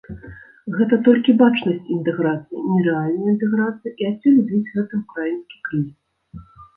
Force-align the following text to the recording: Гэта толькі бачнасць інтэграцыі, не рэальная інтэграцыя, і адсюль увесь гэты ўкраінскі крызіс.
Гэта 0.77 0.95
толькі 1.07 1.33
бачнасць 1.41 1.91
інтэграцыі, 1.95 2.61
не 2.69 2.81
рэальная 2.87 3.29
інтэграцыя, 3.33 3.93
і 4.03 4.07
адсюль 4.13 4.39
увесь 4.45 4.71
гэты 4.79 4.93
ўкраінскі 5.03 5.57
крызіс. 5.69 6.49